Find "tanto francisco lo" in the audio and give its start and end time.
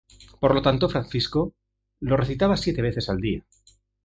0.63-2.17